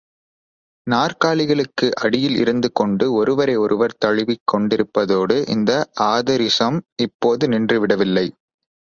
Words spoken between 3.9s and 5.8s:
தழுவிக் கொண்டிருப்பதோடு இந்த